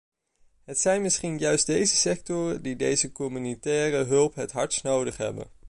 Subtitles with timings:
[0.65, 5.49] Het zijn misschien juist deze sectoren die deze communautaire hulp het hardst nodig hebben.